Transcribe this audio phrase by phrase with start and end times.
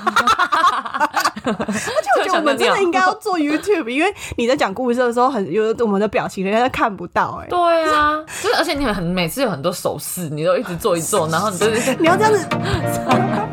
[1.42, 7.40] 而且我觉得我们真的应该要做 YouTube，因为你在讲故事的时候，很有我们的表情，人家看不到。
[7.42, 12.46] 哎，对啊，就是而且你很每次有很多手势，你都一直做一做，然后你就是 你要这样子。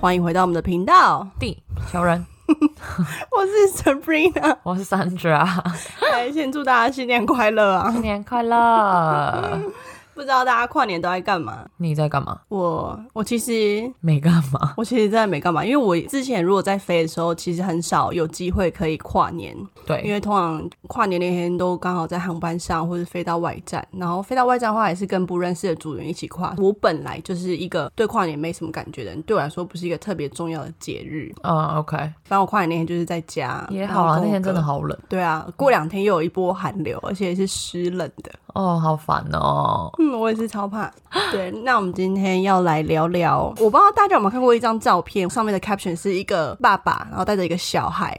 [0.00, 1.62] 欢迎回到我们的频道，地
[1.92, 2.24] 小人。
[2.48, 5.46] 我是 Sabrina，我是 Sandra。
[6.10, 7.92] 来，先祝大家新年快乐啊！
[7.92, 9.60] 新年快乐。
[10.20, 11.66] 不知道大家跨年都在干嘛？
[11.78, 12.38] 你在干嘛？
[12.48, 14.74] 我我其实没干嘛。
[14.76, 19.56] 我其实真的没干嘛，因为我之前如果在飞的时候，其实很少有机会可以跨年。
[19.86, 26.54] 对，因为通常跨年那天都刚好在航班上，或者飞到外站，然后飞到外站的话，也是跟不认识的组员一起跨。
[26.58, 31.32] 我本来就是一个对跨年没什么感觉的人，对我来说不是一个特别重要的节日。
[31.44, 31.96] 嗯，OK。
[31.96, 34.94] 反正我跨年那天就是在家也好啊，那天真的好冷。
[35.08, 38.30] 对啊，过两天又有一波寒流，而且是湿冷的。
[38.54, 39.90] 哦，好烦哦。
[39.98, 40.90] 嗯，我也是超怕。
[41.32, 48.16] 对，那我们今天要来聊聊，我不知道大家有没有看过一张照片，上面的 caption 是一个爸爸，然后带着一个小孩，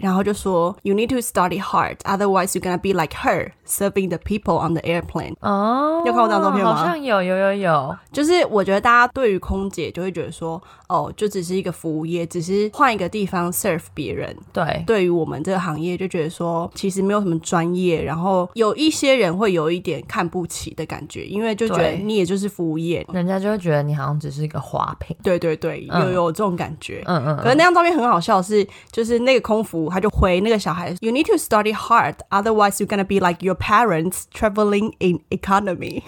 [0.00, 4.58] 然后就说 You need to study hard, otherwise you're gonna be like her, serving the people
[4.58, 5.34] on the airplane。
[5.40, 6.74] 哦，有看过这张照片吗？
[6.74, 7.96] 好像有，有，有，有。
[8.12, 14.36] 就是我觉得大家对于空姐就会觉得说，哦，就只是一个服务业，只是换一个地方 serve 别人。
[14.52, 25.16] 对，对于我们这个行业就觉得说，其实没有什么专业，然后有一些人会有一点看不起的感觉，因为就觉得你也就是服务业，人家就会觉得你好像只是一个花瓶。
[25.22, 27.02] 对对对，有有这种感觉。
[27.06, 27.36] 嗯嗯。
[27.38, 36.02] 可是那张照片很好笑，是就是那个空服他就回那个小孩，You need to study hard, otherwise you're gonna be like your parents traveling in economy。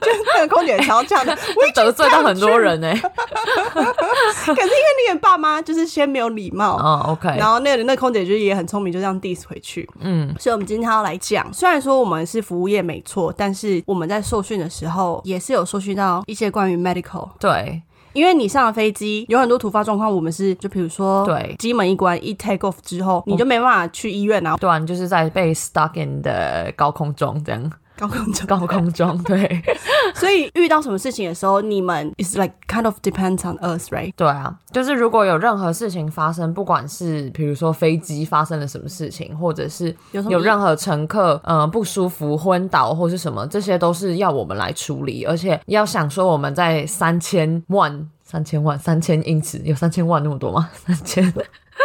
[0.00, 2.94] 就那个空姐超这样的， 会得罪到很多人哎。
[3.74, 9.88] 可是因为那个爸妈就是先没有礼貌哦 o k 然后那个那空姐就也很聪明，就这样 diss 回去。
[10.00, 17.28] 嗯，所以我们今天要来讲，虽然说我们是服务业没错，但是我们在受训的时候也是有受训到一些关于 medical。
[17.38, 17.82] 对，
[18.12, 27.72] 因为你上了飞机，有很多突发状况，我们是就比如说，对，机门一关一 take off 之后，你就没办法去医院啊，对，就是在被 stuck in 的高空中这样。
[28.02, 29.62] 高空中，高空中，对。
[30.16, 34.12] 所以遇到什么事情的时候，你们 is like kind of depends on us，right？
[34.16, 39.94] 对啊，就是如果有任何事情发生，不管是比如说飞机发生了什么事情，或者是
[40.28, 45.24] 有任何乘客呃不舒服、昏倒或是什么，这些都是要我们来处理。
[45.24, 50.68] 而且要想说我们在三千万、三千万、三千英尺，有三千万那么多吗？
[50.74, 51.32] 三千。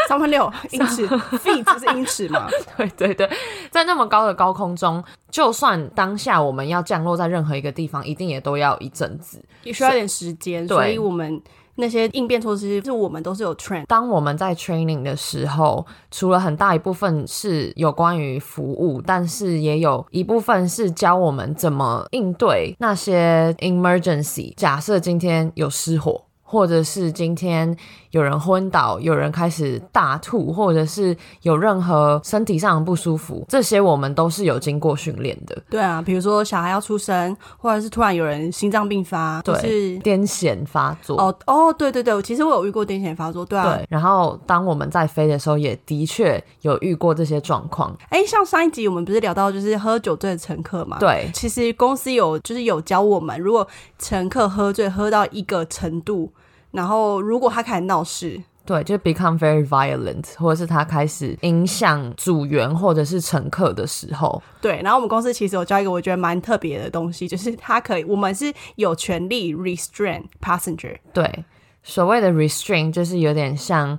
[0.07, 2.47] 三万六英尺，feet 是英尺嘛？
[2.77, 3.29] 对对对，
[3.71, 10.67] 在那么高的高空中，就算当下我们要降落在任何一个地方，一定也都要一阵子，也需要点时间。
[10.67, 11.41] 所以我们
[11.75, 13.85] 那些应变措施，是我们都是有 train。
[13.85, 24.53] 当我们在 training 的时候，除了很大一部分是有关于服务，但是也有一部分是教我们怎么应对那些 emergency。
[24.55, 26.23] 假设今天有失火。
[26.49, 27.75] 或者是今天
[28.17, 35.55] 有人昏倒，有人开始大吐，或者是有任何身体上的不舒服，这些我们都是有经过训练的。
[35.69, 41.15] 对啊，比如说小孩要出生，或者是突然有人心脏病发，对，是癫痫发作。
[41.21, 43.75] 哦哦，对对对，其实我有遇过癫痫发作，对啊。
[43.75, 47.95] 对，然后当我们在飞的时候，也的确有遇过这些状况。
[48.09, 50.97] 哎，像上一集我们不是聊到就是喝酒醉的乘客嘛？
[50.99, 53.67] 对，其实公司有就是有教我们，如果
[53.99, 56.31] 乘客喝醉喝到一个程度。
[56.77, 64.79] 然后，如果他开始闹事，对，就 become very violent，或者是他开始影响组员或者是乘客的时候，对。
[64.83, 70.97] 然后我们公司其实有教一个我觉得蛮特别的东西，就是他可以，我们是有权利 restrain passenger。
[71.11, 71.45] 对，
[71.81, 73.97] 所谓的 restrain 就是有点像。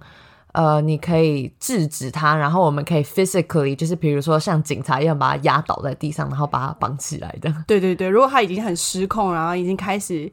[0.53, 7.55] 呃，你可以制止他，然后我们可以 physically，就是比如说像警察一样把他压倒在地上，然后把他绑起来的。
[7.67, 10.25] 对对对，如果他已经很失控，然后已经开始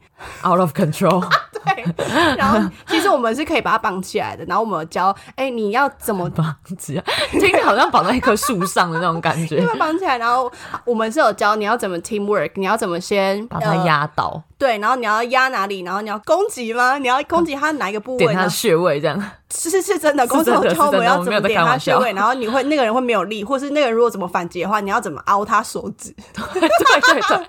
[0.44, 1.22] out of control，
[1.66, 2.36] 对。
[2.38, 7.04] 然后其实我们是可以把它绑起来的，然后我们教，哎，你要怎么绑起来？
[7.32, 9.66] 听着好像绑在一棵树上的那种感觉。
[9.78, 10.52] 绑起来，然后
[10.86, 14.42] 我们是有教你要怎么 teamwork，你要怎么先把它压倒。
[14.58, 15.82] 对，然后你要压哪里？
[15.82, 16.98] 然后你要攻击吗？
[16.98, 18.20] 你要攻击他哪一个部位？
[18.20, 19.22] 点他穴位这样。
[19.54, 22.14] 是是是真的，攻击敲门要怎么点他穴位？
[22.14, 26.14] 然后你会那个人会没有力，或是那个人如果怎么反击的话，你要怎么凹他手指？
[26.54, 27.48] 对对对。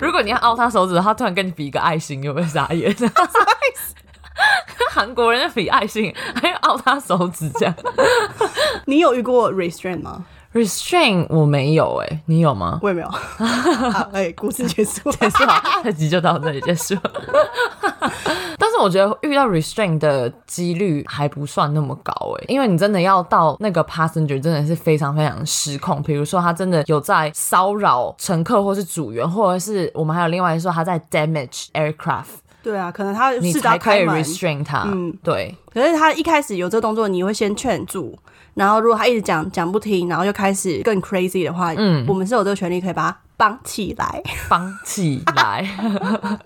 [0.00, 2.94] 如果你要凹他手指，他突然跟你比一个爱心，有没有傻眼？
[4.90, 7.74] 韩国人比爱心还要凹他手指这样。
[8.86, 10.24] 你有遇过 restraint 吗
[10.56, 12.78] ？Restrain 我没有哎，你有吗？
[12.82, 13.08] 我也没有。
[13.10, 15.44] 好，哎，故事结束，结束，
[15.84, 16.96] 这集就到这里结束。
[18.58, 26.02] 但是是我觉得遇到 restraint 的几率还不算那么高哎，因为你真的要到那个 passenger 真的是非常非常失控。
[26.02, 32.44] 比如说他真的有在骚扰乘客或是组员，或者是我们还有另外说他在 damage aircraft。
[32.62, 34.82] 对啊，可能他你才可以 restrain 他。
[34.86, 35.54] 嗯，对。
[35.72, 38.18] 可是他一开始有这个动作，你会先劝住，
[38.56, 43.16] 然后如果他一直讲讲不听，然后又开始更 crazy 的话，嗯，我们是有这个权利可以把他。
[43.38, 45.62] 绑起来，绑起来。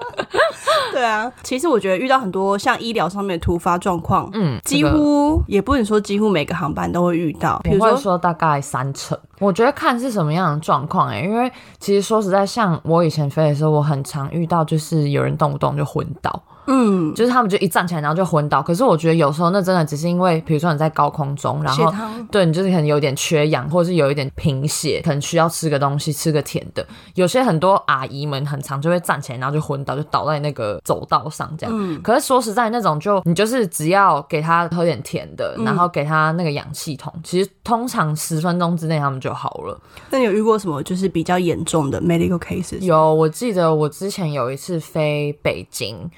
[0.90, 9.16] 对啊，其实我觉得遇到很多像医疗上面的突发状况，嗯，几乎也不能说几乎每个航班都会遇到，比如说说大概三成。
[9.38, 11.48] 我觉得看是什么样的状况哎，因为
[11.78, 16.42] 其实说实在，像我以前飞的时候，我很常遇到就是有人动不动就昏倒。
[16.72, 18.62] 嗯，就是他们就一站起来，然后就昏倒。
[18.62, 21.92] 可是我觉得有时候那真的只是因为，比如说你在高空中，然后
[22.30, 26.86] 对你就是可能有点缺氧，或者是有一点贫血，可能需要吃个东西，吃个甜的。
[27.14, 31.76] 有些很多阿姨们很常就会站起来，然后就昏倒，就倒在那个走道上这样。
[31.76, 32.00] 嗯。
[32.02, 39.76] 可是说实在，那种就你就是只要给他喝点甜的，然后给他那个氧气筒，其实通常十分钟之内他们就好了。
[40.10, 42.78] 那你有遇过什么就是比较严重的 medical cases？
[42.78, 46.08] 有，我记得我之前有一次飞北京。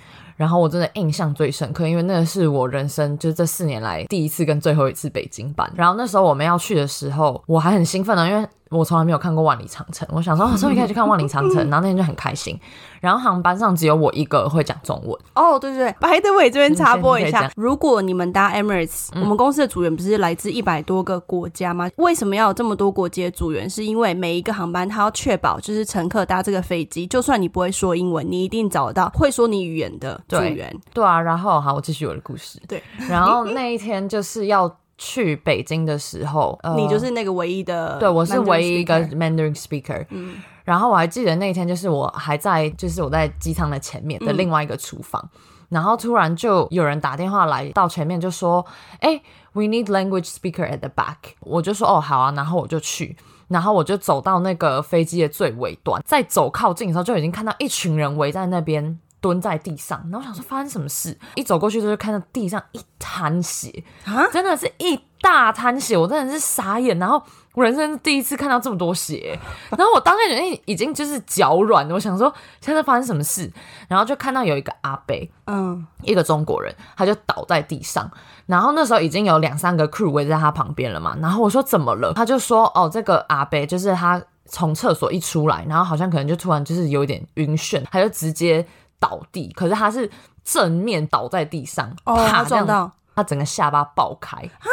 [0.42, 5.72] 然后我真的印象最深刻，因为那个是我人生就是这四年来第一次跟最后一次北京版。
[5.76, 8.44] 然后那时候我们要去的时候，我还很兴奋呢，因为。
[8.72, 12.58] 我从来没有看过万里长城，我想说， 终于可以去看万里长城，然后那天就很开心。
[13.00, 15.18] 然后航班上只有我一个会讲中文。
[15.34, 21.90] 哦，对对对，By the way，这边插播一下，如果你们搭 Emirates，我们公司的组员不是来自一百多个国家吗？
[21.96, 23.68] 为什么要有这么多国籍的组员？
[23.68, 30.72] 是因为每一个航班，它要确保就是乘客搭这个飞机，就算你不会说英文，你一定找得到会说你语言的组员。
[30.94, 32.60] 对啊，然后好，我继续我的故事。
[32.68, 34.72] 对，然后那一天就是要。
[34.98, 40.06] 去北京的时候，你就是那个唯一的，对我是唯一一个 Mandarin speaker。
[40.10, 45.28] 嗯，然后我还记得那一天，就是我还在，就是我在机舱的前面的另外一个厨房，
[45.68, 48.64] 然后突然就有人打电话来到前面，就说
[49.00, 49.20] ：“哎
[49.52, 53.16] ，we need language speaker at the back。”我就说：“哦，好啊。”然后我就去，
[53.48, 58.98] 然后我就走到那个飞机的最尾端，在走靠近的时候，就已经看到一群人围在那边。
[59.22, 66.98] 蹲在地上，然后我想说发生什么事，一走过去就看到地上一滩血啊，真的是一大滩血，我真的是傻眼。
[66.98, 67.22] 然后
[67.54, 69.38] 我人生第一次看到这么多血，
[69.70, 73.48] 然后我当下已经已经就是脚软，我想说现在发生什么事，
[73.86, 75.16] 然后就看到有一个阿伯，
[75.46, 78.10] 嗯，一个中国人，他就倒在地上，
[78.46, 88.66] 然后那时候已经有两三个 crew 围在他旁边了嘛，然后我说怎么了，他就说哦，这个阿伯就是他从厕所一出来，然后好像可能就突然就是有点晕眩，他就直接。
[89.02, 90.08] 倒地，可是他是
[90.44, 94.70] 正面倒在地上，啪撞到，他整个下巴爆开啊！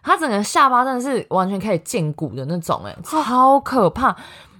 [0.00, 4.14] 他整个下巴真的是完全可以见骨的那种，哎，超可怕。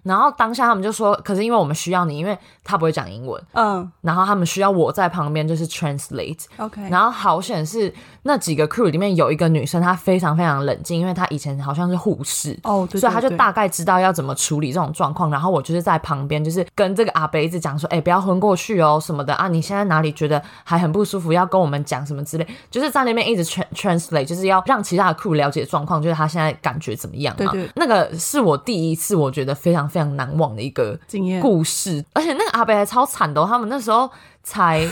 [0.04, 6.88] 然后当下他们就说，可是因为我们需要你，因为他不会讲英文，嗯，然后他们需要我在旁边就是 translate，OK。
[6.88, 7.92] 然后好险是
[8.28, 15.28] 那几个 crew 里面有一个女生，她非常非常冷静，因为她以前好像是护士，哦，所以她就大概知道要怎么处理这种状况。
[15.28, 27.52] 然后我就是在旁边，就是跟这个阿伯子讲说，哎，不要昏过去哦什么的啊，你现在哪里觉得还很不舒服，要跟我们讲什么之类，就是在那边一直 translate，就是要让其他的 crew 了解状况，就是他现在感觉怎么样嘛。
[27.74, 29.98] 那个是我第一次，我觉得非常非。
[29.98, 34.08] 非常难忘的一个经验故事，而且那个阿北还超惨的，他们那时候
[34.44, 34.88] 才，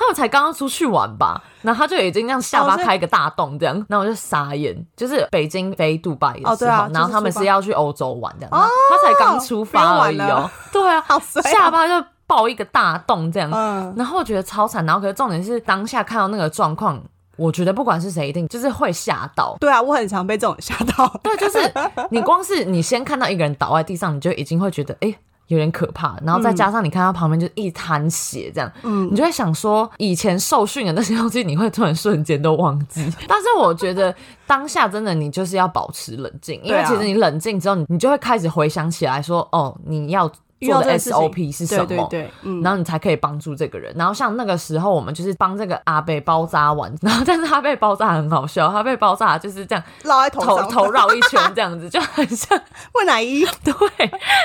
[0.00, 11.04] 他们才刚刚出去玩吧，然后他就已经这样下巴开一个大洞这样，那我就傻眼，就是北京飞杜拜的时候，然后他们是要去欧洲玩这样，他才刚出发而已哦，对啊，
[11.44, 13.50] 下巴就爆一个大洞这样，
[13.94, 16.98] 然后我觉得超惨，然后可是重点是当下看到那个状况。
[17.36, 19.56] 我觉得不管是谁，一定就是会吓到。
[19.58, 21.08] 对啊，我很常被这种吓到。
[21.22, 21.72] 对，就是
[22.10, 25.16] 你光是你先看到一个人倒在地上，你就已经会觉得哎
[25.50, 26.16] 有点可怕。
[26.24, 33.04] 然后再加上你看他旁边就一滩血这样，嗯，你就会想说以前受训的那些东西，你会突然瞬间都忘记。
[33.28, 34.14] 但是我觉得
[34.46, 40.30] 当下真的你就是要保持冷静，因为其实你冷静之后，你你就会开始回想起来说哦，你要。
[40.60, 41.86] 做的 SOP 是什么？
[41.86, 42.30] 对对对，
[42.62, 43.94] 然后你才可以帮助这个人。
[43.96, 52.60] 然后像那个时候，我们就是帮这个阿贝包扎完， 然后但是他被包扎很好笑，他被包扎就是这样绕在头头绕一圈这样子，就很像
[52.94, 53.74] 问奶衣， 对，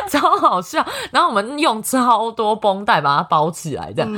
[0.10, 0.86] 超好笑。
[1.12, 4.12] 然后我们用超多绷带把它包起来，这样。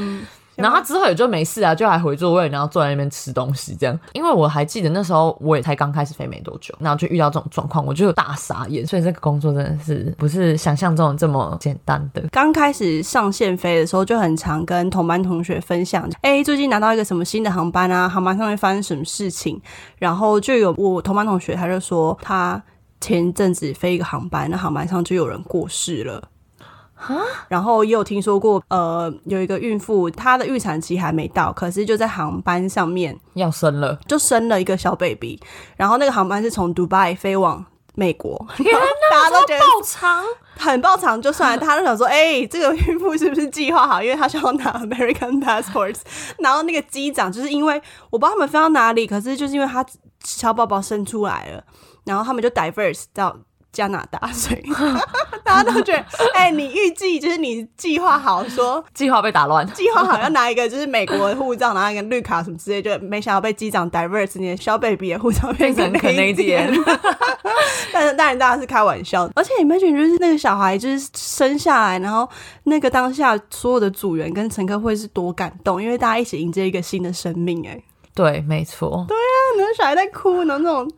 [0.57, 3.97] 然后他之后也就没事啊，就还回座位，然后坐在那边吃东西这样。
[4.13, 8.85] 因为我还记得那时候我也才刚开始飞没多久，然后就遇到这种状况，我就大傻眼。
[8.85, 12.21] 所以这个工作真的是不是想象中这么简单的。
[12.31, 19.61] 刚开始上线飞的时候，就很常跟同班同学分享，哎，最近拿到一个什么新的航班啊，航班上面发生什么事情。
[19.99, 22.61] 然后就有我同班同学，他就说他
[22.99, 26.23] 前阵子飞一个航班，那航班上就有人过世了。
[27.48, 35.39] 然后也有听说过，呃，有一个孕妇她的预产期还没到，可是就在航班上面要生了，就生了一个小 baby，
[35.75, 37.63] 然后那个航班是从迪拜飞往
[37.96, 38.46] 美国，
[39.12, 40.24] 大家都觉得爆长。
[40.60, 44.01] 很爆长，就算他就想说，哎，这个孕妇是不是计划好？
[44.01, 46.00] 因为她想要拿 American passports，
[46.39, 49.86] 然后那个机长就是因为我不知道他们飞到哪里，可是就是因为他
[50.24, 51.63] 小宝宝生出来了，
[52.06, 53.38] 然后他们就 diverse 到。
[53.77, 54.63] 加拿大， 所以
[55.46, 56.03] 大家都觉得，
[56.34, 66.74] 哎，你预计就是你计划好说，计划被打乱， 计划好要拿一个就是美国的护照，拿一个绿卡什么之类，就没想到被机长 divert，你的小 baby 的护照变成 Canadian。
[67.93, 72.27] 但是当然大家是开玩笑，而且你没觉得就是那个小孩就是生下来，然后
[72.63, 77.79] 那个当下所有的组员跟乘客会是多感动，因为大家一起迎接一个新的生命，哎。
[78.13, 79.05] 对，没错。
[79.07, 79.15] 对
[79.77, 80.89] 小孩在哭呢，那种。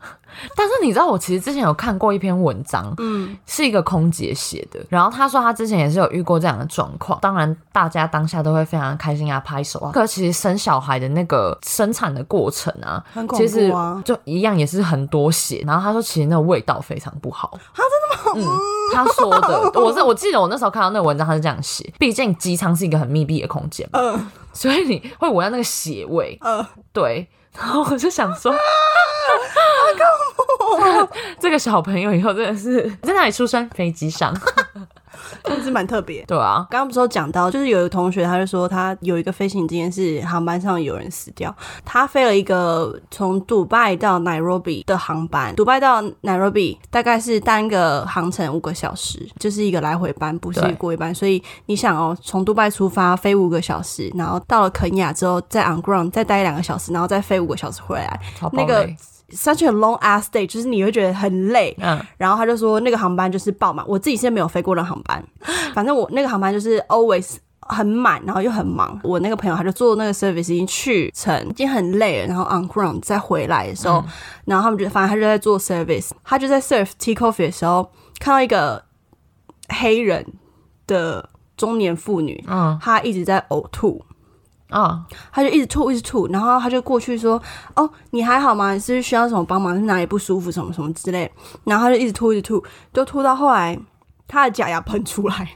[0.56, 4.80] 但是你知道，我其实之前有看过一篇文章，嗯，是一个空姐写的。
[4.88, 7.20] 然后她说她之前也是有遇过这样的状况。
[7.20, 9.92] 当然，大家当下都会非常开心啊，拍手啊。
[9.92, 13.04] 可其实生小孩的那个生产的过程啊，
[13.36, 13.74] 其实
[14.06, 15.64] 就一样也是很多血。
[15.66, 17.60] 然后她说，其实那个味道非常不好。
[17.76, 18.48] 她真的吗？
[18.48, 21.92] 嗯，她说的， 我是我记得我那时候看到那个文章，她是这样写。
[21.98, 24.00] 毕竟机舱是一个很密闭的空间嘛。
[24.00, 24.32] 嗯。
[24.52, 28.54] 所以你会闻到那个血味，嗯，对，然后我就想说，
[31.40, 33.68] 这个小朋友以后真的是在哪里出生？
[33.70, 34.34] 飞机上。
[35.44, 36.66] 真是蛮特别，对啊。
[36.70, 41.56] 刚刚不是有讲到，就是有一个同学，他就说他有一个飞行经验是航班上有人死掉。
[41.86, 51.14] 他飞了一个从杜拜到 Nairobi 的航班，杜拜到 Nairobi 大概是单个航程五个小时，就是一个来回班，不是过一班。
[51.14, 58.20] 所以你想哦，从杜拜出发飞五个小时，然后到了肯亚之后再 on ground 再待两个小时，然后再飞五个小时回来，
[58.52, 58.90] 那个。
[59.32, 61.76] Such a long ass day，就是你会觉得很累。
[61.80, 63.86] 嗯，然后他就说那个航班就是爆满。
[63.88, 65.24] 我自己现在没有飞过的航班，
[65.74, 69.00] 反正我那个航班就是 always 很满，然后又很忙。
[69.04, 72.28] 我那个朋友他就做那个 service 已经去成，已经很累了。
[72.28, 74.04] 然后 on ground 再回来的时候，
[74.46, 78.84] 然后他们就反正他就在做 service，他就在 serve tea coffee 的时候，看到一个
[79.70, 80.26] 黑人
[80.88, 84.04] 的中年妇女，嗯，她一直在呕吐。
[84.70, 87.42] 啊，他就一直吐，一直吐，然后他就过去说
[87.76, 88.74] ：“哦，你还好吗？
[88.74, 89.74] 你是需要什么帮忙？
[89.74, 90.52] 是哪里不舒服？
[90.52, 91.32] 什么什么之类。”
[91.66, 93.80] 然后他就一直吐，一直吐，就吐到后来，
[94.28, 95.50] 他的假牙喷出来。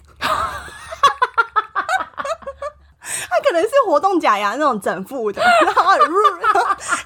[3.30, 5.92] 他可能是活动假牙那种整副的， 然后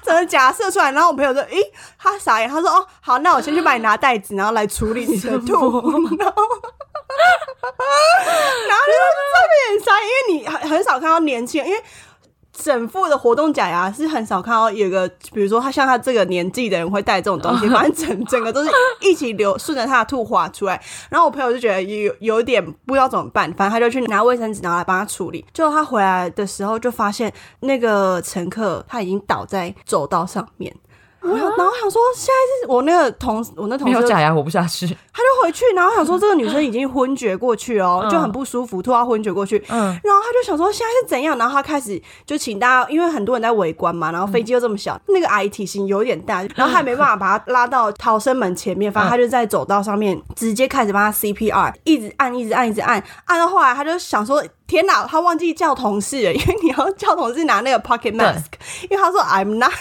[0.02, 0.90] 整个假射出来。
[0.92, 1.60] 然后我朋友说：“诶，
[1.98, 5.52] 他傻眼。”他说：“哦，好，那我先去帮你拿袋子，然后来处理你的 吐。”
[6.16, 6.42] 然后。
[8.68, 8.92] 然后就
[9.24, 10.34] 特别傻，因为你
[10.68, 11.82] 很少看到年轻人，因为
[12.52, 18.70] 整副的活动假牙是很少看到有个，比如说他像他这个年纪的人会戴这种东西，反正整整个都是
[19.00, 20.80] 一起流顺着他的吐滑出来。
[21.08, 25.44] 然后我朋友就觉得有有点不知道怎么办，反正他就去拿卫生纸，拿来帮他处理。
[25.54, 30.74] 最后他回来的时候，就发现那个乘客他已经倒在走道上面。
[31.20, 39.58] 我然后想说，现在是我那个同我那同事没有假牙活不下去，他就回去，然后想说这个女生已经昏厥过去哦，就很不舒服，突然昏厥过去。
[39.68, 54.42] 嗯，然后他就想说现在是怎样，然后他开始就请大家，因为很多人在围观嘛，然后飞机又这么小，那个阿姨体型有点大，然后还没办法把她拉到逃生门前面，反正他就在走道上面直接开始帮他 CPR，一直按，一直按，一直按，按到后来他就想说。
[54.68, 58.44] 天哪，他忘记叫同事了，因为你要叫同事拿那个 pocket mask，
[58.82, 59.72] 因为他说 I'm not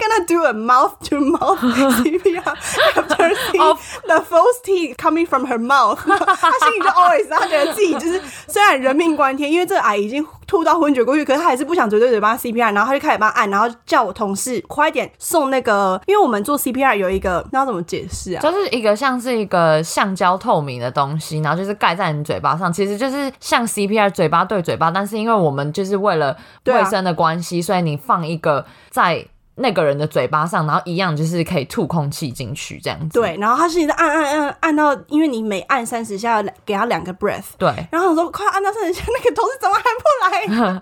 [0.00, 1.58] Gonna do a mouth to mouth
[2.02, 2.56] CPR
[2.96, 5.98] after seeing the false teeth coming from her mouth。
[6.04, 18.40] 他心里就 always 他觉得自己就是虽然人命关天，因为这个癌已经吐到昏厥过去，可是他还是不想嘴对嘴巴 CPR，然后他就开始帮他按，然后叫我同事快点送那个，因为我们做 CPR 有一个，那要怎么解释啊？
[18.40, 23.64] 就是一个像是一个橡胶透明的东西，然后就是盖在你嘴巴上，其实就是像。
[23.74, 26.36] CPR 嘴巴对嘴巴，但是因为我们就是为了
[26.66, 33.20] 卫生的关系，所以你放一个在那个人的嘴巴上，然后一样就是可以吐空气进去这样子。
[33.20, 37.44] 对，然后他是一直按按按按到，因为你每按三十下给他两个 breath。
[37.56, 40.80] 对，然后我说快按到三十下，那个同事怎么还不来？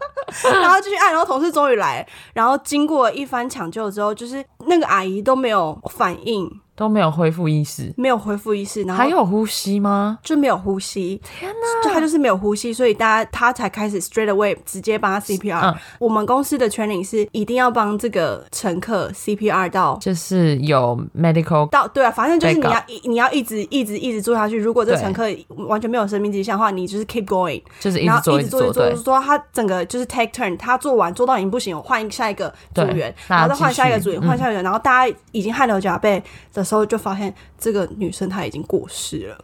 [0.61, 6.51] 然后继续按，然后同事终于来，然后经过一番抢救之后，就是那个阿姨都没有反应。
[6.75, 10.19] 都没有恢复意识，没有恢复意识，然后还有呼吸吗？
[10.23, 11.21] 就没有呼吸。
[11.39, 11.83] 天哪！
[11.89, 15.75] 就他就是没有呼吸，所以大家他才开始 straight away 直接帮他 CPR。
[15.99, 24.59] 我们公司的 training 是一定要帮这个乘客 CPR 到，就是有 medical 到对啊，反正就是你要你要一直一直一直做下去。
[24.59, 25.25] 如果这乘客
[25.69, 36.23] 完全没有生命迹象的话，你就是 keep going，就是一直做一直做，做说他整个就是 take turn，他做完做到已经不行，我换下一个组员，然后再换下一个组员，换下一个，然后大家已经汗流浃背
[36.55, 36.62] 的。
[36.65, 39.39] 时候就发现这个女生她已经过世了，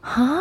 [0.00, 0.40] 啊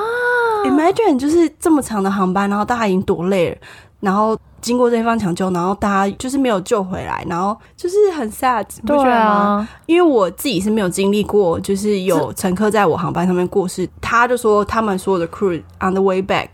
[0.65, 3.57] ！Imagine 就是这么长的航班，然后大家已经多累了，
[3.99, 9.67] 然后经过这方抢救，然后大家就是没有救回来，然后就是很 sad，不觉得吗？
[9.87, 16.49] 因为我自己是没有经历过，就是有乘客在我航班上面过世，他就说他们所有的 crew on the way back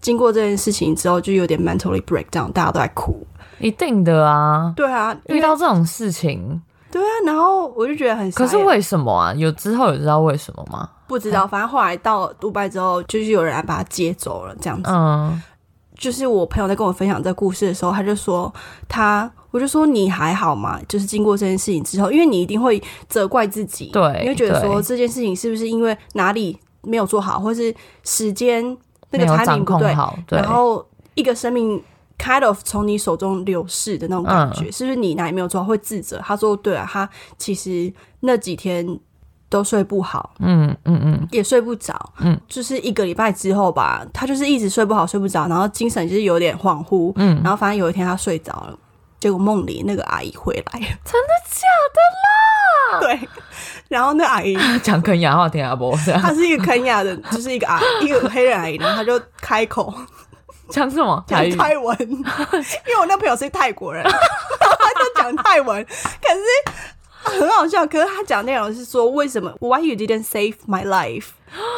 [0.00, 3.24] 经过这件事情之后，就有点 mentally breakdown，大家都在哭。
[3.60, 6.60] 一定的啊，对啊，遇到这种事情，
[6.92, 9.32] 对啊，然后我就觉得很，可是为什么啊？
[9.32, 10.86] 有之后有知道为什么吗？
[11.08, 14.90] 不知道，反正后来到杜拜之后，就是有人来把他接走了，这样子。
[14.92, 15.42] 嗯，
[15.96, 18.52] 就是我朋友在跟我分享这故事的时候，他就说
[18.88, 20.78] 他，我就说你还好吗？
[20.86, 28.76] 就是经过这件事情之后，因为你一定会责怪自己，对，你会觉得说这件事情是不是因为哪里没有做好，或是时间
[29.10, 31.82] 那个 timing 不对，然后一个生命。
[32.22, 36.20] Kind of 从你手中流逝的那种感觉，是不是你哪里没有做会自责？
[36.24, 38.86] 他说：“对啊，他其实那几天
[39.48, 48.78] 都睡不好，嗯嗯嗯，也睡不着，嗯，就是一个礼拜之后吧，他就是一直睡不好，睡不着，然后精神就是有点恍惚，嗯，然后反正有一天他睡着了，
[49.18, 53.00] 结果梦里那个阿姨回来，真的假的啦？
[53.00, 53.28] 对，
[53.88, 59.92] 然后那阿姨 讲肯雅话听阿伯， 她是一个肯雅的，就是一个阿一个黑人阿姨，然后她就开口。”
[60.72, 61.24] 讲什么？
[61.28, 67.86] 讲泰文， 因为我那朋友是泰国人， 他就讲泰文，可是很好笑。
[67.86, 71.26] 可是他讲内容是说，为什么 Why you didn't save my life？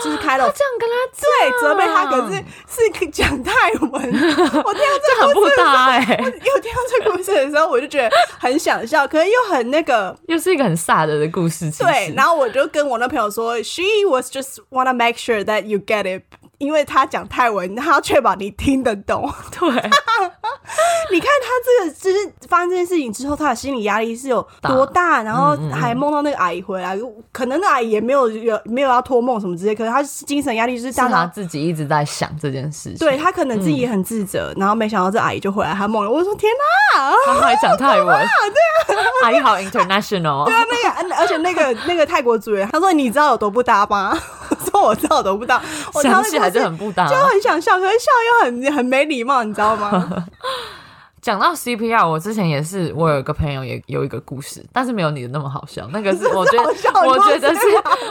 [0.03, 3.91] 就是开了 这样跟他对责备他，可是是讲泰文。
[3.93, 8.09] 我听到这很不搭哎，又听到这故事的时候，我就觉得
[8.39, 11.69] 很想笑，可是又很那个，又是一个很傻的的故事。
[11.73, 16.23] 对，然后我就跟我那朋友说，She was just wanna make sure that you get it。
[16.65, 19.31] 因为他讲泰文，他要确保你听得懂。
[19.53, 19.69] 对，
[21.13, 25.23] 你看他这个，就是发生这件事情之后，他的心理压力是有多大？
[25.23, 26.99] 然后还梦到那个阿姨回来，
[27.33, 32.99] 可能那阿姨也没有有没有要托梦什么之类，可是他精神压力就是大他自己一直在想这件事情。
[32.99, 36.11] 对他可能自己也很自责，然后没想到这阿姨就回来，他梦了。
[36.11, 36.51] 我说天
[36.97, 38.07] 哪，他还讲泰文，
[38.87, 40.45] 对啊，阿姨好 international。
[40.45, 40.65] 对啊，
[41.03, 44.19] 那个而且那个那个泰国主人，他说你知道有多不搭吗？
[44.71, 45.61] 说我知道都不到，
[46.03, 50.27] 想起来就很不搭，就很想笑，可是笑又很很没礼貌，你知道吗？
[51.21, 55.89] 讲到 CPR，我之前也是，我有一个朋友也有一个故事，但是没有你的那么好笑。
[55.91, 56.65] 那个是 我觉得，
[57.09, 57.61] 我觉得是，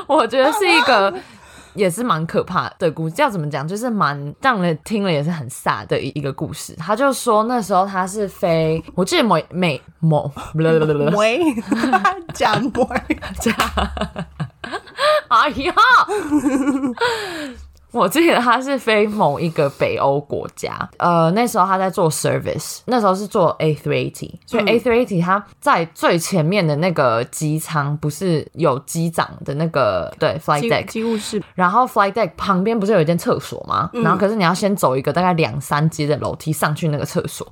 [0.08, 1.14] 我觉得是一个
[1.76, 3.14] 也是蛮可怕的故事。
[3.20, 3.68] 要怎么讲？
[3.68, 6.76] 就是蛮让人听了也是很傻的一一个故事。
[6.78, 10.32] 他就说那时候他是飞，我记得某美某，
[11.16, 11.40] 喂，
[12.34, 12.90] 讲某
[13.40, 13.56] 讲。
[15.30, 15.74] 哎呀，
[17.92, 33.92] 我记得他是飞某一个北欧国家，呃，那时候他在做 service，那时候是做 A380，所以 A380 他在最前面的那个机舱，不是有机长的那个对 flight deck 机务室，然后 flight deck 旁边不是有一间厕所吗？
[33.94, 37.48] 然后可是你要先走一个大概两三阶的楼梯上去那个厕所。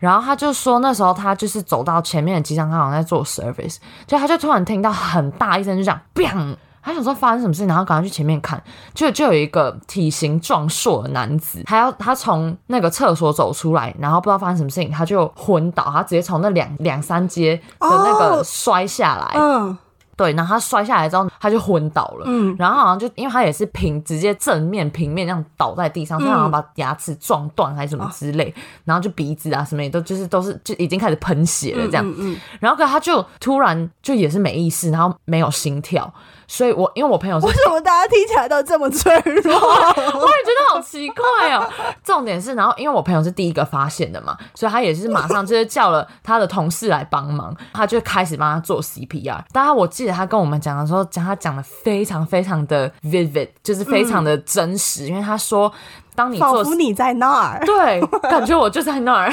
[0.00, 6.56] 然后他就说，那时候他就是走到前面的机舱，他好像在做 service，就他就突然听到很大一声，就这样 bang。
[6.82, 8.60] 他想说发生什么事，然后赶快去前面看，
[8.94, 19.32] 就就有一个体型壮硕的男子，他要他从那个厕所走出来，然后不知道发生什么事情，他就昏倒，他直接从那两两三阶的那个摔下来。
[19.34, 19.76] 嗯。
[20.20, 22.24] 对，然后他摔下来之后，他就昏倒了。
[22.26, 28.54] 嗯，然后好像就因为他也是平直接正面平面这样倒在地上，他好像把牙齿撞断还是什么之类，
[28.84, 32.06] 然后就鼻子啊什么也都就是都是就已经开始喷血了这样。
[32.06, 32.36] 嗯嗯。
[32.60, 36.12] 然后可他就突然就也是没意识，然后没有心跳。
[36.52, 39.54] 所以，我因为我朋友为什么大家听起来都这么脆弱？
[39.54, 41.64] 我也觉得好奇怪哦。
[42.02, 49.40] 重点是，然后因为我朋友是第一个发现的嘛，所以他也是马上就是叫了他的同事来帮忙，他就开始帮他做 CPR。
[49.52, 55.72] 当然，我记得他跟我们讲的时候，讲他讲的非常非常的 vivid，就是非常的真实，因为他说。
[56.16, 59.32] 当你仿佛你在那儿， 对，感觉我就在那儿。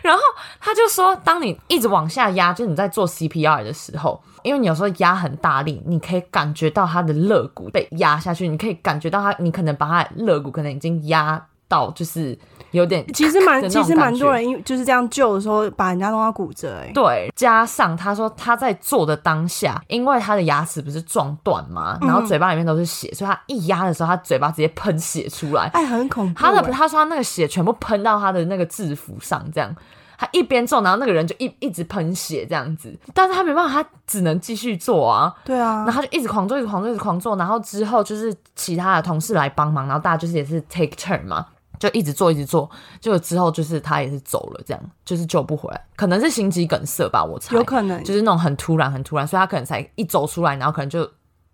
[0.00, 0.22] 然后
[0.58, 12.38] 他就说，当你一直往下压，就是你在做 CPR 的时候，因为你有时候压很大力，你可以感觉到他的肋骨被压下去，你可以感觉到他，你可能把他肋骨可能已经压到，就是。
[12.74, 16.76] 有点， 其实蛮， 其实蛮多人因就是这样救的时候，把人家弄到骨折。
[16.82, 26.40] 哎，对，加上他说他在做的当下，因为他的牙齿不是撞断嘛，然后嘴巴里面都是血，所以他一压的时候，他嘴巴直接喷血出来，哎，很恐怖。
[26.40, 29.72] 他的他说他那个血全部喷到他的那个制服上，这样
[30.24, 35.34] 他一边做，然后那个人就一一直喷血这样子，但是他没办法，他只能继续做啊。
[35.44, 41.46] 对啊，然后他就一直狂做，一直狂做，一直狂做，然后之后就是其他的同事来帮忙，然后大家就是也是 take turn 嘛。
[41.76, 51.06] 就一直做，一直做，就之后就是他也是走了，这样就是救不回来，可能是心肌梗塞吧，我猜有可能就是那种很突然、很突然，所以他可能才一走出来，然后可能就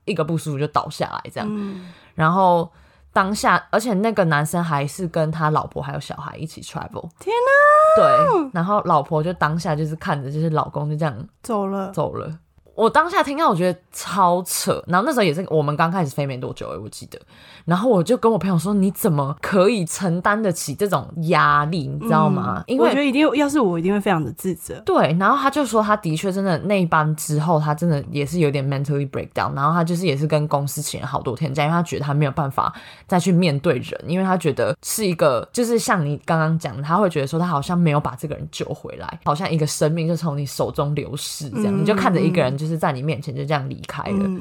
[0.05, 1.81] 一个不舒服就倒下来这样。
[2.15, 2.71] 然后
[3.13, 7.09] 当下，而且那个男生还是跟他老婆还有小孩一起 travel。
[7.19, 7.97] 天哪！
[7.97, 12.33] 对，然后老婆就当下就是看着，就是老公就这样走了，走了。
[12.81, 14.83] 我当下听到，我觉得超扯。
[14.87, 17.21] 然后那时候也是我们刚开始飞没多久哎，我记得。
[17.67, 21.87] 然后我就跟我朋友说：“你怎么可以承担得起这种压力？
[21.87, 24.81] 你知道吗？”因为我觉得一定，要是我一定会非常的自责。
[24.87, 29.55] 对，然后他就说，他的确真的那一班之后，他真的也是有点 mentally breakdown。
[29.55, 32.75] 然后他就是也是跟公司请了好多天假，因为他觉得他没有办法
[33.07, 42.70] 再去面对人，因为他觉得是一个，就是像你刚刚讲，他会觉得说他好像没有把这个人救回来，好像一个生命就从你手中流逝这样，你就看着一个人就是。
[42.71, 44.41] 是在你面前就这样离开了，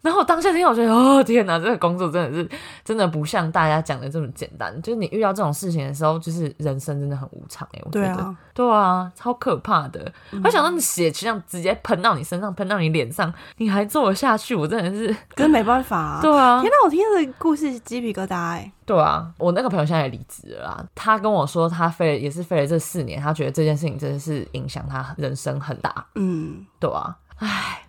[0.00, 2.48] 然后当下听我觉得哦天哪，这个工作真的是
[2.84, 4.80] 真的不像大家讲的这么简单。
[4.80, 10.10] 就是你遇到这种事情的时候，就是人生真的很无常哎，我觉得对啊，超可怕的。
[10.44, 15.98] 我想到你血就像直接喷到你身上，喷到你脸上，你还做得下去，我真的是可是没办法。
[15.98, 18.72] 啊 对啊，天哪，我听的故事鸡皮疙瘩哎。
[18.86, 20.86] 对啊，我那个朋友现在也离职了啦。
[20.94, 26.06] 他跟我说，他飞也是飞了这四年，他觉得这件事情真的是影响他人生很大。
[26.14, 27.16] 嗯，对啊。
[27.38, 27.82] 唉，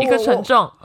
[0.00, 0.70] 一个沉重，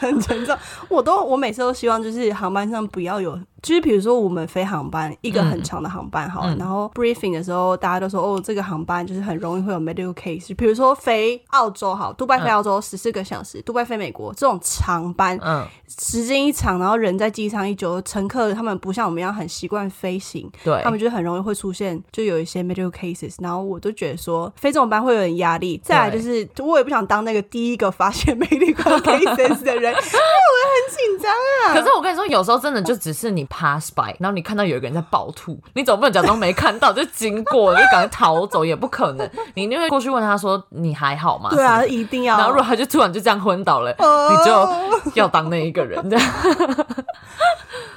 [0.00, 0.56] 很沉重。
[0.88, 3.38] 我都我每次都希望，就是航班上不要有。
[3.62, 10.54] 就是比如说我们飞航班一个很长的航班好，然后 briefing 的时候大家都说哦这个航班就是很容易会有 medical case。
[10.54, 23.34] 比如说飞澳洲好，杜拜飞澳洲十四个小时，杜拜飞美国这种长班，嗯，时间一长，然后人在机上一久，乘客他们不像我们一样很习惯飞行，对，他们就很容易会出现就有一些 medical cases。
[23.40, 25.80] 然后我都觉得说飞这种班会有点压力。
[25.82, 31.74] 再来就是我也不想当那个第一个发现 medical cases 的人， 因为我很紧张啊。
[31.74, 33.47] 可是我跟你说，有时候真的就只是你。
[33.48, 41.50] Pass by，然后你看到有一个人在暴吐，你总不能假装没看到就经过，就赶快逃走也不可能，你一定会过去问他说你还好吗？
[41.50, 42.36] 对啊，一定要。
[42.36, 45.98] 然后如果他就突然就这样昏倒了，你就要当那一个人。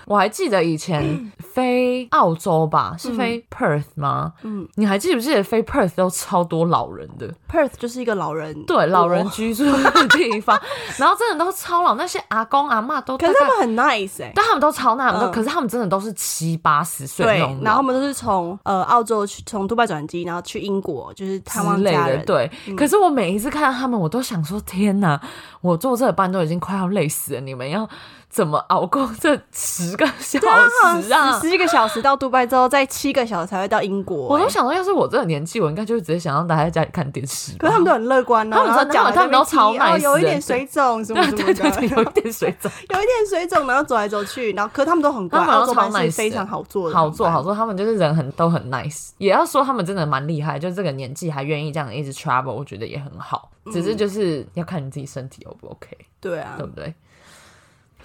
[0.06, 4.34] 我还记得以前飞澳洲吧，是飞 Perth 吗？
[4.42, 10.60] 嗯，你还记不记得飞 Perth 都超多老人的？Perth 就是一个老人对老人居住的地方，
[10.98, 22.26] 然后真的都超老，那些阿公阿妈都，可是他们很 nice 哎，但他们都超 nice，可是他们真的都是七八十岁那种，然后他们都是从呃澳洲去从杜拜转机，然后去英国就是探望家人。
[22.26, 25.22] 对，可是我每一次看到他们，我都想说天哪，
[25.62, 27.90] 我坐这班都已经快要累死了，你们要。
[28.32, 31.38] 怎么熬过这十个小时啊？
[31.42, 34.30] 十一个小时到杜拜之后，再七个小时才会到英国。
[34.30, 37.58] 我都想到，要是我这个年纪，我应该就会直接想让大家在家里看电视。
[37.58, 47.54] 可是他们都很乐观呢，他们讲他们都超耐有一点水肿什么什么的，有一点水肿，有一点水肿，然后走来走去，然后可他们都很乖，澳洲超 nice，非常好做，好做好做。
[47.54, 53.52] 他们就是人很都很 nice，也要说他们真的蛮厉害，就这个年纪还愿意这样一直 travel，我觉得也很好。
[53.72, 55.90] 只是就是要看你自己身体 O 不 OK，
[56.20, 56.96] 对啊，对不对？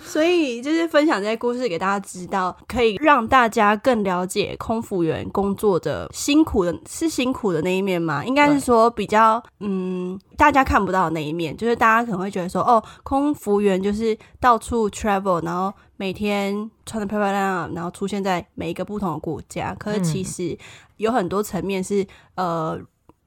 [0.01, 8.25] 所以就是分享这些故事给大家知道，可以让大家更了解空服员工作的辛苦的，是辛苦的那一面吗？
[8.25, 19.75] 应该是说比较嗯，大家看不到的那一面，就是大家可能会觉得说，哦，空服员就是到处 travel，然后每天穿的漂漂亮亮，然后出现在每一个不同的国家。
[19.75, 20.57] 可是其实
[20.97, 22.07] 有很多层面是，
[22.37, 22.79] 呃，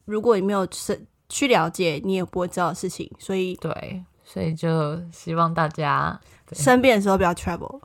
[0.05, 3.12] 如果你没有是去了解，你也不会知道的事情。
[3.19, 6.19] 所以对，所以就希望大家。
[6.51, 7.79] 生病的时候不要 travel。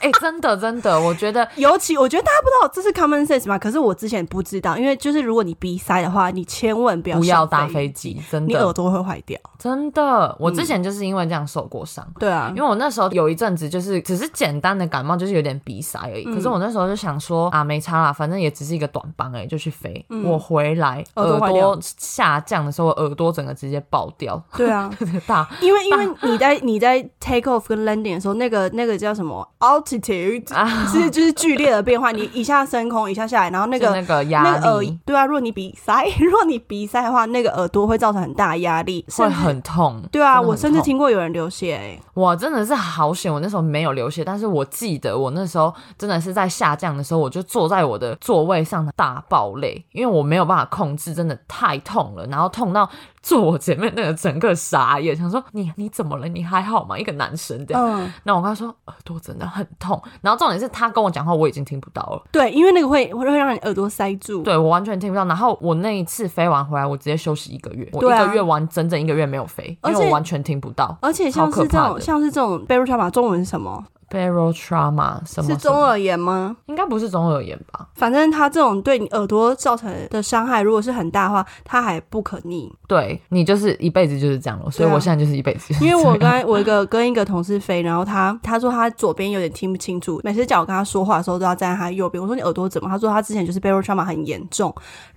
[0.00, 3.58] 哎，真的真的，我觉得 尤其我觉得大家不知道这是 common sense 吗？
[3.58, 9.38] 可是我之前不知道，因为就是如果你鼻塞的话，你千万不要不要搭飞机，真的，你耳朵会坏掉。
[9.58, 12.06] 真的，我之前就是因为这样受过伤。
[12.18, 16.24] 对啊，因为我那时候有一阵子就是只是简单的感冒，就是有点鼻塞而已。
[16.24, 20.04] 可是我那时候就想说啊，没差啦，反正也只是一个短班而已，就去飞。
[20.24, 24.42] 我回来耳朵下降的时候，耳朵整个直接爆掉。
[24.56, 24.90] 对啊，
[25.26, 29.46] 大，因为因为你在你在 take off 跟 landing 的时候，那个那个叫什么
[29.80, 30.44] altitude。
[30.90, 40.02] 是就是剧烈的变化，你一下升空，一下下来，然后那个那个压力，对啊，如果你鼻塞， 如果你鼻塞的话，那个耳朵会造成很大压力，会很痛。
[40.12, 52.88] 对啊，我甚至听过有人流血，哎，哇，真的是好险，我那时候没有流血，但是我记得我那时候真的是在下降的时候，我就坐在我的座位上大爆泪，因为我没有办法控制，真的太痛了，然后痛到。
[53.24, 56.28] 坐我前面那个整个傻眼，想说你你怎么了？
[56.28, 56.96] 你还好吗？
[56.98, 62.22] 一个男生这样，那我跟他说耳朵真的很痛，然后重点是他跟我讲话我已经听不到了。
[62.30, 64.42] 对，因为那个会会让你耳朵塞住。
[64.42, 65.24] 对我完全听不到。
[65.24, 70.94] 然后我那一次飞完回来，我直接休息一个月，我一个月完整整一个月没有飞，因为我完全听不到。
[71.00, 73.82] 而且像是这种像是这种贝鲁查马中文是什么？
[74.14, 75.50] Barotrauma 什么？
[75.50, 76.56] 是中耳炎吗？
[76.66, 77.88] 应该不是中耳炎吧？
[77.94, 82.72] 反正它这种对你耳朵造成的伤害，如果是很大的话，它还不可逆。
[82.86, 85.74] 对你就是一辈子就是这样了，所以我现在就是一辈子。
[85.84, 92.22] 因为我刚才我一个跟一个同事飞，然后他他说他左边有点听不清楚，每次叫我跟他说话的时候都要站在他右边。
[92.22, 92.88] 我说你耳朵怎么？
[92.88, 94.72] 他说他之前就是 Barrel trauma 很严重，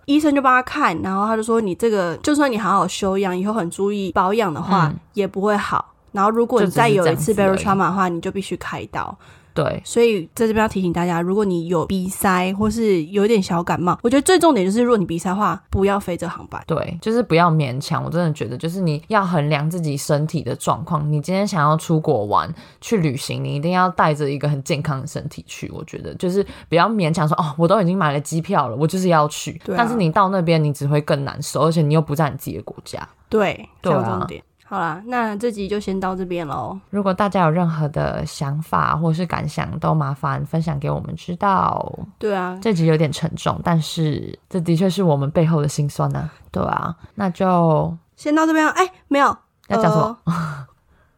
[0.05, 5.93] 医生就帮他看，然后他就说你这个就算你好好休养，以后很注意保养的话，也不会好。
[6.17, 9.15] 然后，如果你再有一次 barotrauma 的话，你就必须开刀。
[9.53, 16.63] 对，所以在这边要提醒大家，如果你有鼻塞或是有一点小感冒，我觉得最重点就是，如果你鼻塞的话，不要飞这航班。
[16.65, 18.03] 对，就是不要勉强。
[18.03, 21.11] 我真的觉得，就是你要衡量自己身体的状况。
[21.11, 22.51] 你今天想要出国玩
[22.81, 25.71] 去旅行，你一定要带着一个很健康的身体去。
[25.71, 29.59] 我觉得就是不要勉强说哦，我都已经买了机票了，我就是要去。
[29.75, 33.07] 但是你到那边，你只会更难受，而且你又不在你自己的国家。
[33.27, 34.27] 对，对啊。
[34.69, 36.77] 好啦，那这集就先到这边喽。
[36.89, 41.89] 如果大家有任何的想法或是感想，都麻烦分享给我们知道。
[42.19, 46.29] 对啊，这集有点沉重，但是这的确是我们背后的辛酸呢。
[46.51, 48.67] 对啊，那就先到这边。
[48.71, 49.27] 哎，没有
[49.69, 50.17] 要讲什么？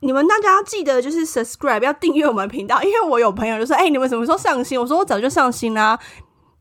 [0.02, 2.82] 你们大家要记得就是 subscribe，要订阅我们频道。
[2.84, 6.00] 因为我有朋友就说：“哎，你们什么时候上新？”我说：“我早就上新啦。”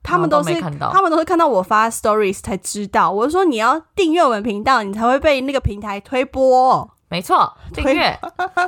[0.09, 3.11] 他们都是他们都是看到我发 stories 才知道。
[3.11, 6.91] 我是说，你要订阅我们频道，你才会被那个平台推播。
[7.11, 8.19] 没错，订阅。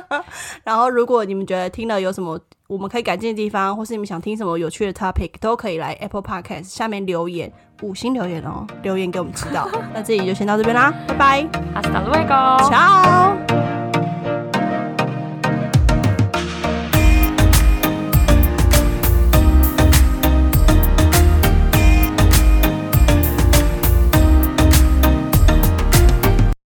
[0.63, 7.51] 然后，如果你们觉得听了有什么我们可以改进的地方，或是你们想听什么有趣的 topic，都可以来 Apple Podcast 下面留言，
[7.81, 9.67] 五星留言哦，留言给我们知道。
[9.93, 11.43] 那这里就先到这边啦，拜拜
[11.75, 13.70] ，Hasta luego，ciao。